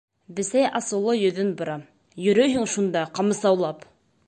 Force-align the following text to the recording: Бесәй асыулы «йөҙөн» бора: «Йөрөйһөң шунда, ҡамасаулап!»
Бесәй 0.37 0.63
асыулы 0.79 1.13
«йөҙөн» 1.17 1.51
бора: 1.61 1.77
«Йөрөйһөң 2.25 2.67
шунда, 2.77 3.07
ҡамасаулап!» 3.21 3.89